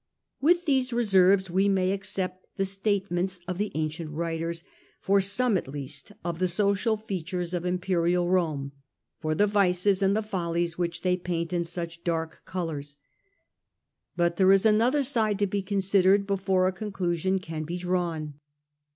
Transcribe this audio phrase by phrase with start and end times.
[0.41, 4.63] With these reserves we may accept the statements of the ancient writers
[4.99, 8.71] for some at least of the social features of Imperial Rome,
[9.19, 12.97] for the vices and the follies which they paint in such dark colours.
[14.15, 18.39] But there is another side to be considered before a conclusion can be drawn.